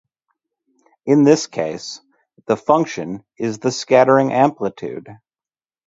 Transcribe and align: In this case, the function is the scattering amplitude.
In 1.05 1.25
this 1.25 1.45
case, 1.45 2.01
the 2.47 2.57
function 2.57 3.23
is 3.37 3.59
the 3.59 3.71
scattering 3.71 4.33
amplitude. 4.33 5.05